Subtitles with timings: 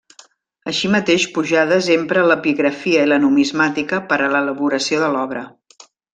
[0.69, 5.45] Així mateix Pujades empra l'epigrafia i la numismàtica per a l'elaboració de l'obra.